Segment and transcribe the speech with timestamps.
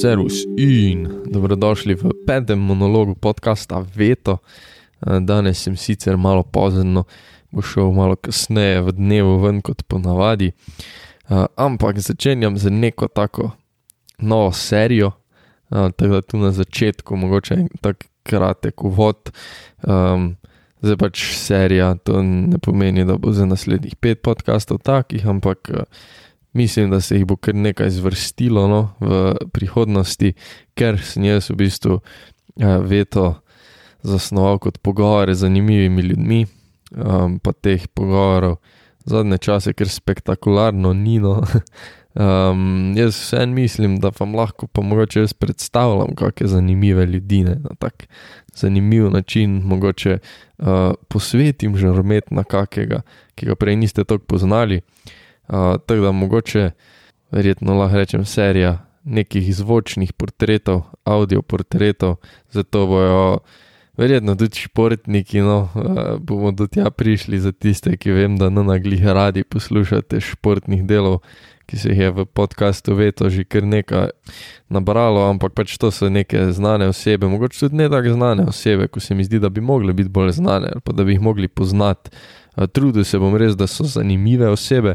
[0.00, 4.38] servus in dobrodošli v petem monologu podcasta Veto.
[5.06, 7.04] Eh, Danes sem sicer malo pozno,
[7.52, 10.52] bo šel malo kasneje v dnevu ven kot ponavadi,
[11.30, 13.50] Eh, ampak začenjam z neko tako
[14.18, 15.12] novo serijo.
[15.70, 19.30] Eh, Tako da tu na začetku, mogoče en tak kratek uvod.
[19.82, 20.36] Um,
[20.82, 25.70] zdaj pač serija, to ne pomeni, da bo za naslednjih pet podkastov takih, ampak
[26.52, 30.34] mislim, da se jih bo kar nekaj zvrstilo no, v prihodnosti,
[30.74, 33.34] ker sem jaz v bistvu eh, veto
[34.02, 36.46] zasnoval kot pogovore z zanimivimi ljudmi,
[36.96, 38.56] um, pa teh pogovorov
[39.04, 41.40] zadnje čase, ker spektakularno nino.
[42.14, 47.54] Um, jaz vsem mislim, da vam lahko pa mogoče jaz predstavljam, kakšne zanimive ljudi ne,
[47.54, 48.08] na tak
[48.54, 50.66] zanimiv način, mogoče uh,
[51.08, 53.02] posvetim žaromet na kakega,
[53.34, 54.80] ki ga prej niste tako poznali.
[55.50, 56.70] Uh, tako da mogoče,
[57.30, 62.16] verjetno lahko rečem, serija nekih zvočnih portretov, audio portretov,
[62.50, 63.38] zato bojo
[63.98, 68.62] verjetno tudi športniki, no, uh, bomo do tja prišli za tiste, ki vem, da na
[68.62, 71.18] naglih radi poslušate športnih delov,
[71.66, 74.10] ki se jih je v podkastu Veto že kar nekaj
[74.70, 79.00] nabralo, ampak pač to so neke znane osebe, mogoče tudi ne tako znane osebe, ko
[79.00, 81.48] se mi zdi, da bi mogle biti bolj znane ali pa da bi jih mogli
[81.48, 82.10] poznati.
[82.56, 84.94] Uh, Trudil se bom res, da so zanimive osebe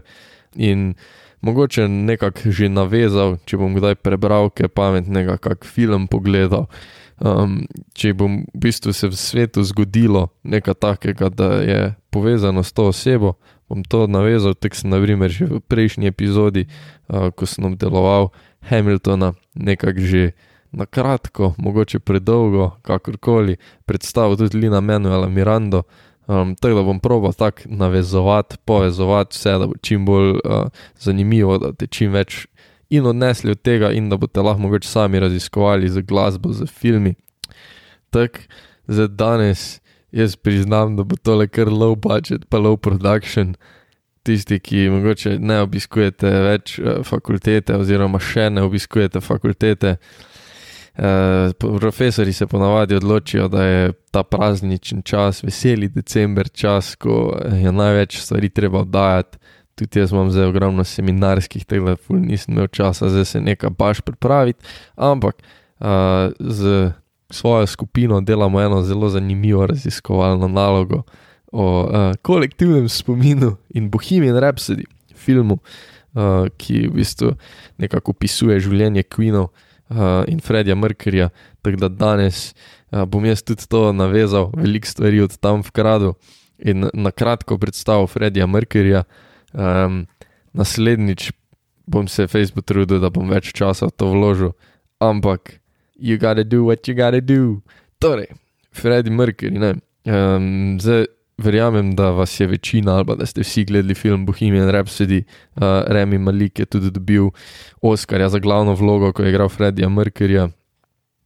[0.56, 0.94] in
[1.42, 6.66] mogoče nekako že navezal, če bom kdaj prebral kaj pametnega, kak film pogledal.
[7.16, 7.64] Um,
[7.95, 11.81] če bom v bistvu se v svetu zgodilo nekaj takega, da je
[12.12, 13.38] povezano s to osebo,
[13.72, 16.67] bom to navezal, tako sem naprimer že v prejšnji epizodi,
[17.08, 18.36] uh, ko sem obdeloval
[18.67, 20.36] Hamiltona, nekako že
[20.75, 25.88] na kratko, mogoče predolgo, kakorkoli, predstavil tudi Lina Manuela Mirando.
[26.28, 30.40] Um, tako da bom probal tako navezovati, povezovati vse, da bo čim bolj uh,
[31.00, 32.48] zanimivo, da te čim več
[32.90, 37.14] in odnesli od tega, in da boste lahko mogoče sami raziskovali z glasbo, z filmi.
[38.09, 38.40] Tako
[38.88, 39.81] za danes
[40.12, 43.56] jaz priznam, da bo tole kar low budget, pa low production.
[44.25, 49.97] Tisti, ki mogoče ne obiskujete več uh, fakultete, oziroma še ne obiskujete fakultete.
[51.79, 58.19] Profesori se ponavadi odločijo, da je ta prazničen čas, veseli december čas, ko je največ
[58.19, 59.38] stvari treba oddajati.
[59.75, 64.63] Tudi jaz imam zdaj ogromno seminarskih telefonov, nisem imel časa, zdaj se nekaj baš pripraviti,
[64.95, 65.35] ampak
[65.79, 65.88] uh,
[66.39, 66.91] z
[67.29, 71.03] svojo skupino delamo eno zelo zanimivo raziskovalno nalogo
[71.51, 74.83] o uh, kolektivnem spominu in Bohemian Rhapsody,
[75.16, 75.57] filmu,
[76.13, 77.33] uh, ki v bistvu
[77.77, 79.51] nekako opisuje življenje Queenov
[79.90, 81.29] uh, in Fredija Merkurja.
[81.62, 82.56] Tako da danes
[82.91, 86.13] uh, bom jaz tudi to navezal, veliko stvari od tam vkradil
[86.57, 89.03] in na kratko predstavil Fredija Merkurja.
[89.53, 90.06] Um,
[90.53, 91.31] naslednjič
[91.85, 94.51] bom se Facebook trudil, da bom več časa v to vložil,
[95.00, 95.59] ampak
[96.00, 97.62] you gotta do what you gotta do.
[98.00, 98.31] Torej,
[98.74, 99.75] Freddy Mercury, ne.
[100.06, 101.07] Um, zdaj
[101.38, 105.23] verjamem, da vas je večina ali da ste vsi gledali film Bohemian Rhapsody,
[105.56, 107.29] uh, Remy Malik je tudi dobil
[107.81, 110.50] Oscarja za glavno vlogo, ko je igral Freddyja Mercuryja.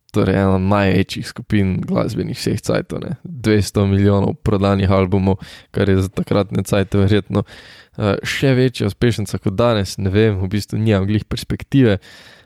[0.09, 5.37] Torej, ena največjih skupin glasbenih vseh cajtov, 200 milijonov prodanih albumov,
[5.71, 10.49] kar je za takratne cajte verjetno uh, še večja uspešnica kot danes, ne vem, v
[10.49, 11.99] bistvu nimam glih perspektive.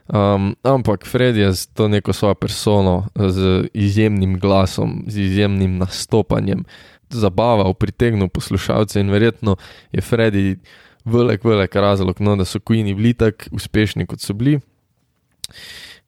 [0.04, 6.66] Um, ampak Fred je z to neko svojo persono, z izjemnim glasom, z izjemnim nastopanjem,
[7.14, 9.56] zabaval, pritegnil poslušalce in verjetno
[9.92, 10.56] je Freddy
[11.04, 14.60] velik, velik razlog, no, da so Queeni bili tako uspešni, kot so bili.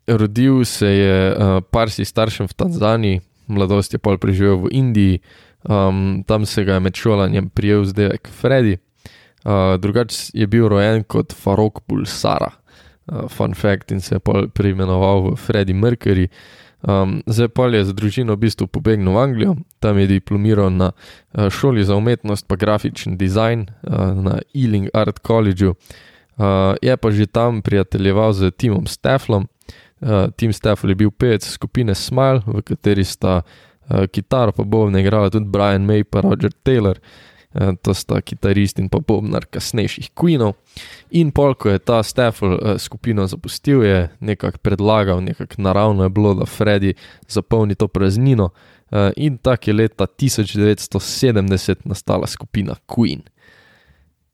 [0.07, 5.21] Rodil se je uh, Parsi staršem v Tanzaniji, mladost je pol preživel v Indiji,
[5.69, 8.79] um, tam se ga je med šolanjem prijel zdaj Freddy.
[9.47, 12.51] Uh, drugače je bil rojen kot Farok Bulsara,
[13.13, 16.29] uh, fun fact, in se je pol preimenoval v Freddy Mercury.
[16.87, 19.53] Um, zdaj pa je za družino v bistvu pobegnil v Anglijo,
[19.83, 25.19] tam je diplomiral na uh, šoli za umetnost, pa grafični dizajn uh, na Ealing Art
[25.27, 25.67] College.
[25.67, 29.51] Uh, je pa že tam prijateljeval z Timom Steflom.
[29.99, 35.03] Uh, Tim Steffel je bil pevec skupine Smile, v kateri sta uh, kitaro pa bobne
[35.03, 37.03] igrala tudi Brian May in Roger Taylor.
[37.03, 37.36] Uh,
[37.83, 40.57] to sta kitarist in pa bobnar kasnejših Queenov.
[41.11, 46.11] In pol, ko je ta Steffel uh, skupino zapustil, je nekako predlagal, nekako naravno je
[46.11, 46.93] bilo, da Freddy
[47.29, 48.51] zapolni to praznino.
[48.91, 53.25] Uh, in tako je leta 1970 nastala skupina Queen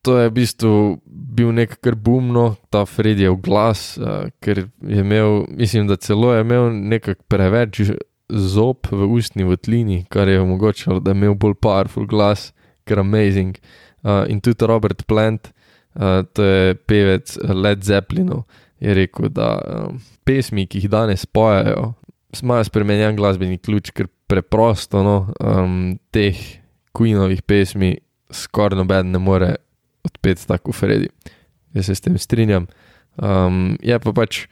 [0.03, 5.47] to je v bistvu bil nek kar bumno, ta Freddyjev glas, uh, ker je imel,
[5.49, 7.81] mislim, da celo je imel nekako preveč
[8.29, 12.51] zob v ustni votlini, kar je omogočalo, da je imel bolj powerful glas,
[12.85, 13.59] ker je amazing.
[14.03, 15.53] Uh, in tudi Robert Plant,
[15.95, 18.45] uh, to je pevec Led Zeppelinov,
[18.83, 21.93] je rekel, da um, pesmi, ki jih danes pojejo,
[22.43, 26.39] imajo spremenjen glasbeni ključ, ker preprosto no, um, teh
[26.93, 27.95] Queenovih pesmi
[28.33, 29.55] skoraj noben ne more
[30.05, 31.09] odpeti tako Freddy.
[31.75, 32.67] Jaz se s tem strinjam.
[33.17, 34.47] Um, je pa pač,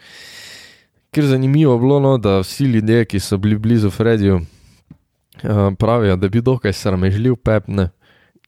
[1.13, 6.29] ker zanimivo bilo, no, da vsi ljudje, ki so bili blizu Freddyju, uh, pravijo, da
[6.29, 7.91] bi dokaj sramežljiv pepne.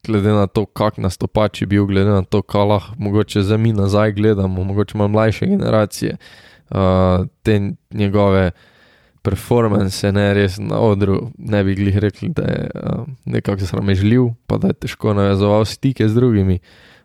[0.06, 3.72] Glede na to, kak nastopač je bil, glede na to, kaj lahko mogoče za mi
[3.72, 6.16] nazaj gledamo, mogoče malo mlajše generacije,
[6.70, 8.50] uh, te njegove
[9.22, 14.58] performance, ne res na odru, ne bi glih rekli, da je uh, nekako sramežljiv, pa
[14.58, 16.58] da je težko navezoval stike z drugimi.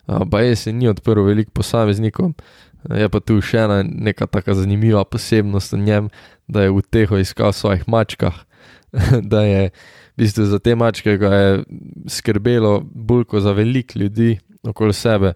[0.07, 4.25] Uh, pa je se ni odprl veliko posameznikom, uh, je pa tu še ena neka
[4.25, 6.09] tako zanimiva posebnost v njem,
[6.47, 8.41] da je v teho iskal v svojih mačkah,
[9.31, 11.64] da je v bistvu za te mačke ga je
[12.08, 15.34] skrbelo bolj kot za veliko ljudi okoli sebe.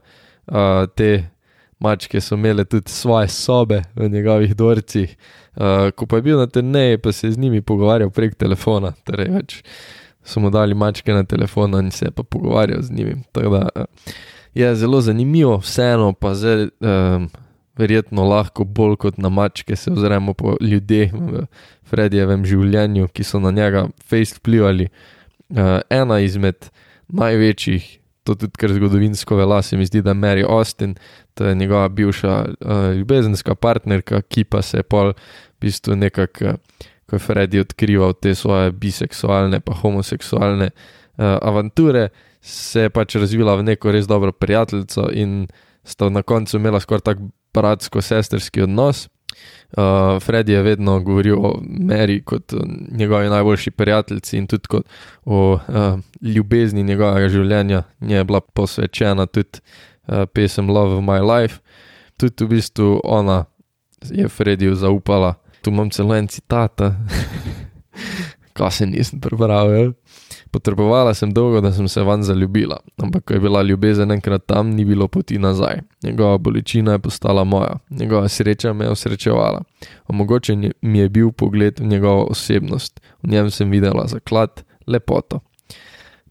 [0.47, 1.29] Uh, te
[1.79, 5.17] mačke so imele tudi svoje sobe v njegovih dvorcih.
[5.55, 8.93] Uh, ko pa je bil na terneji, pa se je z njimi pogovarjal prek telefona,
[9.03, 9.61] torej več
[10.23, 13.15] so mu dali mačke na telefon in se je pa pogovarjal z njimi.
[13.31, 13.85] Tako da uh,
[14.53, 16.69] je zelo zanimivo, vseeno pa zdaj.
[16.79, 17.29] Um,
[17.77, 21.45] Verjetno lahko bolj kot na mačke se ozremo po ljudeh v
[21.91, 24.87] Fredijevem življenju, ki so na njega fejst vplivali.
[25.51, 26.69] Uh, ena izmed
[27.11, 27.87] največjih,
[28.23, 30.95] to tudi kar zgodovinsko vela, se mi zdi, da je Mary Austin,
[31.35, 36.55] to je njegova bivša uh, ljubezenska partnerka, ki pa se je pol v bistvu nekako,
[36.55, 42.09] uh, ko je Freddy odkrival te svoje biseksualne pa homoseksualne uh, avanture,
[42.41, 45.47] se je pač razvila v neko res dobro prijateljico in
[45.83, 47.19] sta na koncu imela skoraj tak
[47.53, 49.09] bratsko-sestrski odnos.
[49.71, 52.53] Uh, Freddy je vedno govoril o Meri kot
[52.91, 54.67] njegovi najboljši prijateljici in tudi
[55.25, 57.83] o uh, ljubezni njegovega življenja.
[57.99, 59.59] Nje je bila posvečena tudi
[60.07, 61.59] uh, pesem Love of My Life.
[62.17, 63.45] Tudi v bistvu ona
[64.09, 65.33] je Freddyju zaupala.
[65.61, 66.81] Tu imam celo en citat,
[68.57, 69.93] ko se nisem prebral.
[70.51, 74.73] Potrebovala sem dolgo, da sem se van zaljubila, ampak ko je bila ljubezen enkrat tam,
[74.75, 75.79] ni bilo poti nazaj.
[76.03, 79.61] Njegova bolečina je postala moja, njegova sreča me je osrečevala.
[80.07, 85.39] Omogočen mi je bil pogled v njegovo osebnost, v njem sem videla zaklad, lepoto.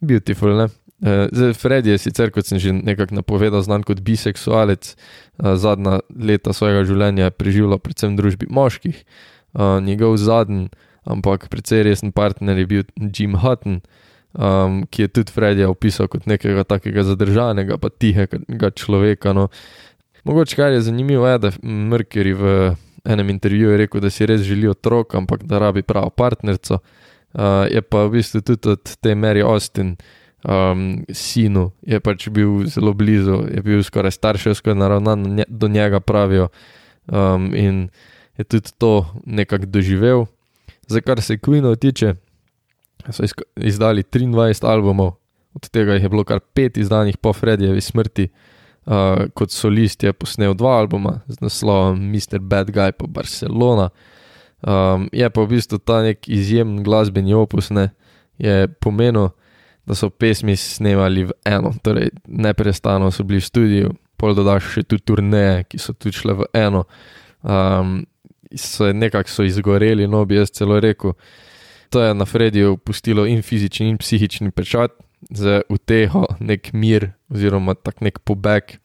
[0.01, 0.69] Beautiful, ne?
[1.03, 6.01] Eh, zdaj, Fred je sicer, kot sem že nekako napovedal, znan kot biseksualec, eh, zadnja
[6.13, 9.01] leta svojega življenja je preživel predvsem v družbi moških.
[9.01, 10.69] Eh, njegov zadnji,
[11.09, 13.81] ampak precej resen partner je bil Jim Hutton
[14.33, 19.33] um, ki je tudi Fredija opisal kot nekega takega zadržanega, pa tihega človeka.
[19.33, 19.49] No.
[20.25, 22.55] Mogoče kar je zanimivo, je, da Merkeri v
[23.05, 26.81] enem intervjuju rekel, da si res želi otrok, ampak da rabi pravo partnerico.
[27.33, 29.95] Uh, je pa v bistvu tudi od te Mary Austin,
[30.45, 36.49] um, sinu, je pač bil zelo blizu, je bil skoraj starševsko naravnan do njega, pravijo.
[37.07, 37.89] Um, in
[38.39, 40.27] je tudi to nekako doživel.
[40.87, 42.15] Za kar se Queenov tiče,
[43.11, 43.25] so
[43.57, 45.17] izdali 23 albumov,
[45.55, 48.29] od tega jih je bilo kar pet izdanih po Freddyjevi smrti.
[48.91, 52.41] Uh, kot solist je posnel dva albuma z naslovom Mr.
[52.41, 53.91] Bad Guy po Barcelona.
[54.61, 57.91] Um, je pa v bistvu ta nek izjemen glasbeni opus, ne,
[58.39, 59.31] je pomenil,
[59.89, 64.85] da so pesmi snemali v eno, torej neprestano so bili v studiu, pol dodaš še
[64.89, 66.85] tu turneje, ki so tudi šle v eno.
[67.41, 68.03] Um,
[68.57, 71.15] so nekako izgoreli, no bi jaz celo rekel
[71.91, 74.95] to je na Frediju pustilo in fizični in psihični pečat,
[75.31, 78.79] za uteho, nek mir, oziroma tak nek pobeg.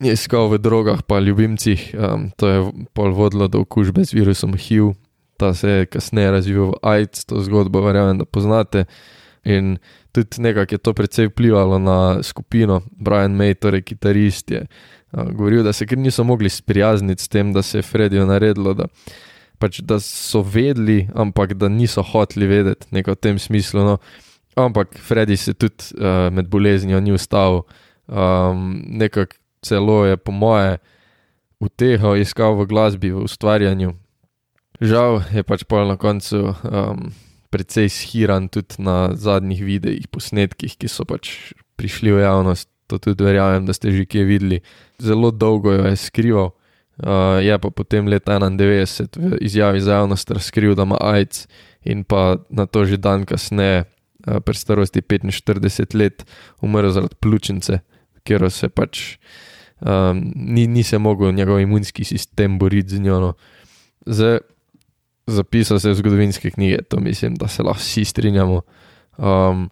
[0.00, 2.58] Je iskal v drogah, pa ljubimcih, um, to je
[2.92, 4.92] pol vodilo do okužbe z virusom HIV,
[5.40, 8.84] ta se je kasneje razvil v AIDS, to zgodbo verjamem, da poznate.
[9.44, 9.78] In
[10.12, 12.82] tudi nekako je to precej vplivalo na skupino.
[12.92, 17.52] Brian May, torej kitarist, je uh, govoril, da se kar niso mogli sprijazniti s tem,
[17.52, 18.88] da se je Fredijo naredilo, da
[19.58, 23.84] pač, da so vedeli, ampak da niso hoteli vedeti, nekaj v tem smislu.
[23.84, 23.96] No.
[24.56, 27.64] Ampak Freddy se tudi uh, med boleznijo ni ustavil,
[28.08, 29.36] um, nekako
[29.66, 30.78] celo je, po moje,
[31.60, 33.96] uteho iskal v glasbi, v ustvarjanju.
[34.80, 37.08] Žal je pač pol na koncu um,
[37.48, 42.68] precej shiran tudi na zadnjih videih, posnetkih, ki so pač prišli v javnost.
[42.86, 44.58] To tudi verjamem, da ste že kje videli.
[45.02, 46.52] Zelo dolgo jo je skrival.
[46.96, 51.44] Uh, je pa potem leta 91 v izjavi za javnost razkril, da ima AIDS
[51.84, 56.24] in pa na to že dan kasneje, uh, pri starosti 45 let,
[56.64, 57.84] umrl zaradi pljučnice,
[58.24, 59.20] ker se pač
[59.80, 63.20] um, ni, ni se mogel njegov imunski sistem boriti z njo.
[63.20, 63.32] No.
[64.06, 64.38] Zdaj,
[65.26, 68.60] zapisal se je v zgodovinske knjige, to mislim, da se lahko vsi strinjamo.
[69.18, 69.70] Um,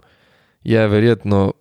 [0.65, 1.53] je verjetno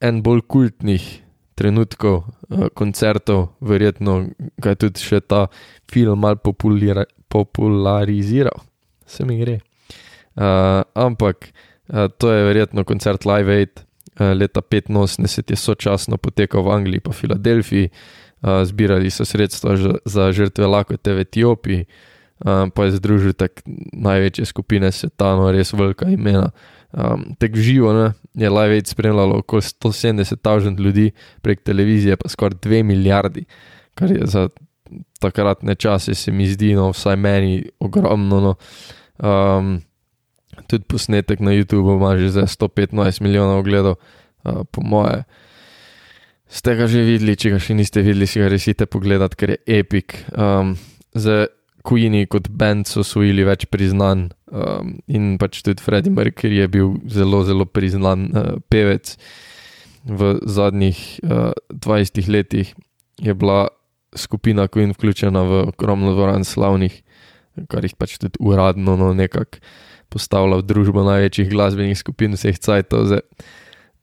[0.00, 1.22] en bolj kultnih
[1.60, 5.52] trenutkov, uh, koncertov, verjetno ga je tudi še ta
[5.92, 8.56] film mal populariziral,
[9.04, 9.60] se mi gre.
[10.38, 13.84] Uh, ampak uh, to je verjetno koncert Live Aid.
[14.20, 19.72] Leta 85 je sočasno potekal v Angliji, pa Filadelfiji, uh, zbirali so sredstva
[20.04, 23.64] za žrtve lakote v Etiopiji, uh, pa je združil tako
[23.96, 26.52] največje skupine sveta, no res velika imena.
[26.92, 31.10] Um, Tek živo ne, je Live Aid spremljalo okoli 170 tisoč ljudi,
[31.42, 33.44] prek televizije pa skoraj 2 milijardi,
[33.94, 34.48] kar je za
[35.20, 38.40] takratne čase, se mi zdi, no, vsaj meni, ogromno.
[38.40, 38.54] No.
[39.18, 39.80] Um,
[40.66, 43.94] tudi posnetek na YouTubu ima že za 115 milijonov ogledov,
[44.44, 45.24] uh, po moje.
[46.50, 49.78] Ste ga že videli, če ga še niste videli, si ga resite pogledati, ker je
[49.78, 50.16] epic.
[50.34, 50.74] Um,
[51.14, 51.46] za
[51.86, 56.94] Queenie kot band so osvojili več priznanj um, in pač tudi Freddie Mercury je bil
[57.08, 59.16] zelo, zelo priznan uh, pevec.
[60.04, 62.72] V zadnjih uh, 20 letih
[63.20, 63.68] je bila
[64.16, 67.02] skupina Queen vključena v ogromno dvoran slavnih,
[67.68, 69.60] kar jih pač tudi uradno no, nekako
[70.10, 73.20] postavlja v družbo največjih glasbenih skupin vseh cajtov.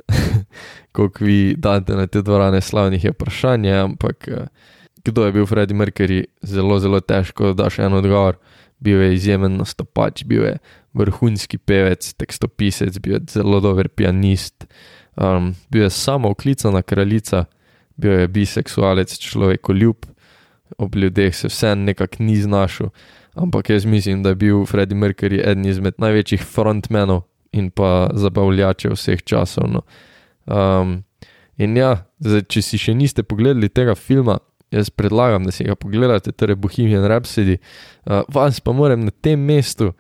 [0.95, 4.47] Ko vi date na te dvorane slavnih, je vprašanje, ampak eh,
[5.03, 8.39] kdo je bil Freddie Mercury, zelo, zelo težko daš en odgovor.
[8.79, 10.57] Bil je izjemen nastopač, bil je
[10.97, 14.67] vrhunski pevec, tekstopisec, bil je zelo dober pianist,
[15.15, 17.45] um, bil je samo oklicana kraljica,
[17.97, 20.05] bil je biseksualec, človekoljub,
[20.77, 22.89] ob ljudeh se vse nekako ni znašel.
[23.37, 27.21] Ampak jaz mislim, da je bil Freddie Mercury eden izmed največjih frontmenov
[27.53, 29.69] in pa zabavljačev vseh časov.
[29.69, 29.83] No.
[30.45, 31.03] Um,
[31.57, 34.39] in ja, zdaj, če si še niste pogledali tega filma,
[34.71, 37.57] jaz predlagam, da si ga pogledate, torej Bohemian Rhapsody.
[38.05, 39.93] Uh, vas pa moram na tem mestu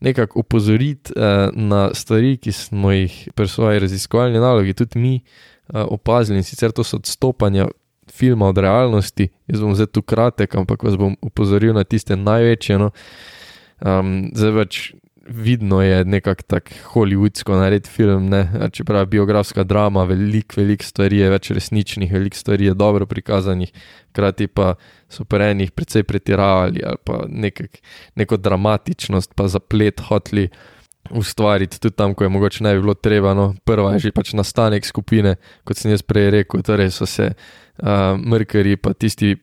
[0.00, 5.84] nekako upozoriti uh, na stvari, ki smo jih pri svoji raziskovalni nalogi tudi mi uh,
[5.88, 7.66] opazili in sicer to so odstopanja
[8.12, 9.28] filma od realnosti.
[9.46, 12.78] Jaz bom zdaj tu kratek, ampak vas bom upozoril na tiste največje.
[12.78, 12.90] No.
[13.80, 14.94] Um, zdaj več
[15.28, 18.68] vidno je nekako tako hollywoodsko narediti film, ne?
[18.72, 23.72] čeprav je biografska drama, veliko, veliko stvari je več resničnih, veliko stvari je dobro prikazanih,
[24.10, 24.74] hkrati pa
[25.08, 27.78] so pri enih precej pretiravali ali pa nekak,
[28.14, 30.48] neko dramatičnost, pa zaplet hotli.
[31.10, 33.34] Ustvariti tudi tam, ko je mogoče ne bi bilo treba.
[33.34, 33.54] No.
[33.64, 38.18] Prva je že pač nastanek skupine, kot sem jaz prej rekel, torej so se uh,
[38.18, 39.36] Mercury, pa tisti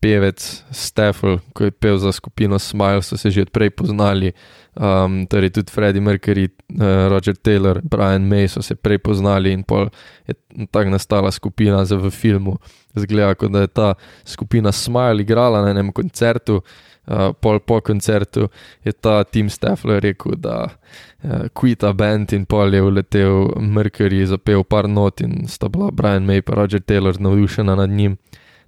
[0.00, 0.40] pevec
[0.72, 4.32] Stefan, ki je pel za skupino Smile, so se že odprej poznali.
[4.74, 9.62] Um, torej tudi Freddie Mercury, uh, Roger Taylor, Brian May so se prej poznali in
[9.62, 9.90] pol
[10.26, 10.34] je
[10.70, 12.56] tako nastala skupina za v filmu.
[12.94, 16.62] Zgleda, kot da je ta skupina Smile igrala na enem koncertu
[17.10, 18.48] uh, pol po koncertu
[18.84, 24.64] je ta Tim Steffler rekel, da uh, quita band in pol je uletel Mercury, zapel
[24.64, 28.16] par not in sta bila Brian May in Roger Taylor navdušena nad njim.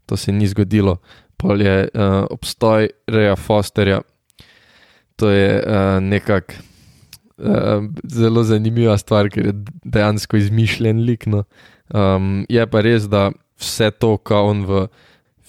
[0.06, 0.98] To se ni zgodilo.
[1.42, 4.00] Pol je uh, obstoj Reja Fosterja.
[5.18, 6.54] To je uh, nekako
[7.38, 11.26] uh, zelo zanimiva stvar, ker je dejansko izmišljen lik.
[11.26, 11.44] No.
[11.90, 14.86] Um, je pa res, da vse to, kar on v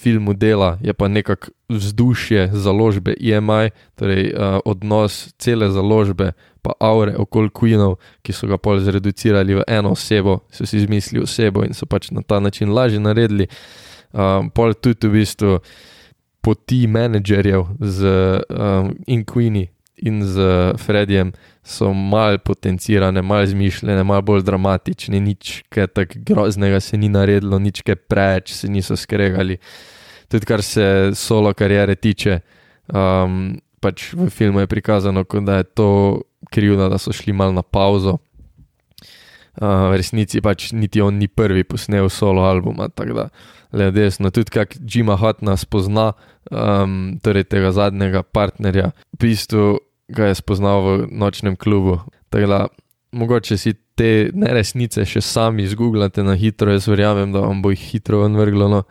[0.03, 7.15] filmu dela, je pa nekako vzdušje založbe EMI, torej uh, odnos cele založbe, pa aure
[7.19, 11.77] okoli Queenov, ki so ga pol zreducirali v eno osebo, so si izmislili osebo in
[11.77, 13.47] so pač na ta način lažje naredili.
[14.13, 15.57] Um, pol tudi v bistvu
[16.43, 17.99] poti menedžerjev z
[18.49, 19.69] um, in Queeni
[20.03, 20.37] in z
[20.77, 21.31] Fredijem
[21.63, 27.59] so mal potencirane, mal zmišljene, mal bolj dramatične, nič kaj tako groznega se ni naredilo,
[27.59, 29.57] nič kaj preveč se niso skregali.
[30.27, 32.39] Tudi kar se solo karijere tiče,
[32.91, 35.89] um, pač v filmu je prikazano, da je to
[36.51, 38.17] krivda, da so šli mal na pauzo.
[39.53, 43.25] Uh, v resnici pač niti on ni prvi posnel solo albuma, tako da
[43.73, 44.31] le desno.
[44.33, 46.13] Tudi kak Jima Hotna spozna,
[46.49, 49.77] um, torej tega zadnjega partnerja, v bistvu
[50.09, 51.99] ga je spoznal v nočnem klubu.
[52.33, 52.59] Tako da,
[53.13, 57.81] mogoče si te neresnice še sami izgooglate na hitro, jaz verjamem, da vam bo jih
[57.93, 58.69] hitro vrglo.
[58.69, 58.83] No.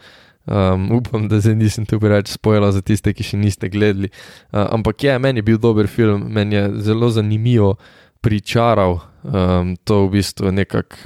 [0.43, 4.11] Um, upam, da zdaj nisem tu preveč spojila za tiste, ki še niste gledali.
[4.51, 7.77] Uh, ampak je, meni je bil dober film, meni je zelo zanimivo
[8.23, 10.97] pričaral um, to v bistvu nekako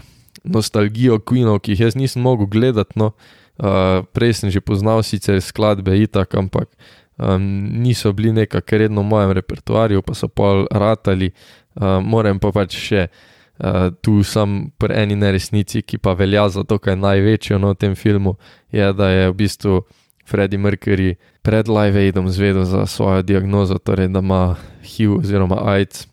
[0.46, 2.98] nostalgijo Queenov, ki jih jaz nisem mogel gledati.
[2.98, 3.12] No.
[3.56, 6.68] Uh, prej sem že poznal sicer skladbe itak, ampak
[7.16, 7.40] um,
[7.82, 11.32] niso bili nekako redno v mojem repertoarju, pa so pol ratali,
[11.80, 16.68] uh, moram pa pač še uh, tu sem pri eni neresnici, ki pa velja za
[16.68, 18.36] to, kar je največjo no, v tem filmu,
[18.68, 19.80] je, da je v bistvu
[20.26, 26.10] Freddie Mercury pred Live Aidom zvedel za svojo diagnozo, torej da ima HIV oziroma AIDS.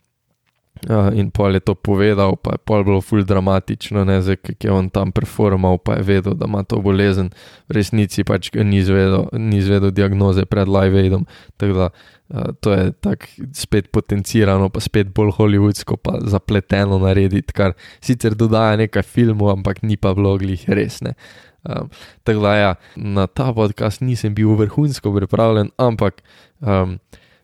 [0.84, 4.68] Uh, in pol je to povedal, pa je pol bilo ful dramatično, ne zdaj, ki
[4.68, 7.30] je on tam performal, pa je vedel, da ima to bolezen,
[7.72, 11.24] v resnici pač ni izvedel, ni izvedel diagnoze pred live aidom.
[11.56, 17.56] Tako da uh, to je tako spet potencirano, pa spet bolj hollywoodsko, pa zapleteno narediti,
[17.56, 21.16] kar sicer dodaja nekaj filmov, ampak ni pa vloglih resne.
[21.64, 21.88] Um,
[22.28, 26.20] tako da ja, na ta podcast nisem bil vrhunsko pripravljen, ampak
[26.60, 27.00] um,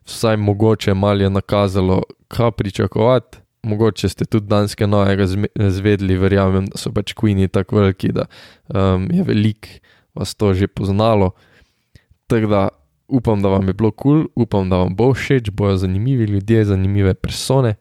[0.10, 3.38] vsaj mogoče malo je nakazalo, kaj pričakovati.
[3.64, 5.26] Mogoče ste tudi danske novega
[5.70, 8.26] zvedli, verjamem, da so pač Queeni tako veliki, da
[8.72, 9.68] um, je veliko
[10.16, 11.32] vas to že poznalo.
[12.28, 12.68] Tako da
[13.08, 16.66] upam, da vam je bilo kul, cool, upam, da vam bo všeč, bojo zanimivi ljudje,
[16.66, 17.76] zanimive persone.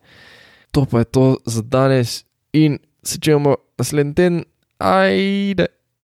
[0.73, 4.45] To pa je to za danes in se čujemo naslednji teden,
[4.79, 5.67] ajde.